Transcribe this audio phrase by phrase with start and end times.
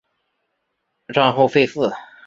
[1.13, 1.91] 战后废寺。